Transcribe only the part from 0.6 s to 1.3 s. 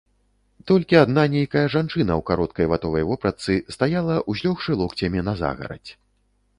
Толькі адна